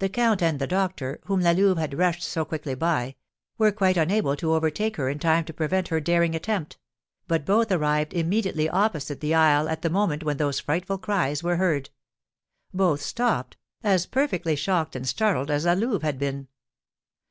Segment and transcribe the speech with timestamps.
[0.00, 3.14] The count and the doctor, whom La Louve had rushed so quickly by,
[3.56, 6.76] were quite unable to overtake her in time to prevent her daring attempt;
[7.26, 11.56] but both arrived immediately opposite the isle at the moment when those frightful cries were
[11.56, 11.88] heard.
[12.74, 16.48] Both stopped, as perfectly shocked and startled as La Louve had been.